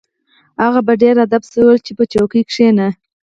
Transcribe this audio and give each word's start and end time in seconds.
هغه 0.63 0.79
په 0.87 0.93
ډیر 1.01 1.15
ادب 1.25 1.41
سره 1.49 1.61
وویل 1.63 1.81
چې 1.87 1.91
په 1.97 2.03
څوکۍ 2.11 2.41
کښیني 2.49 2.89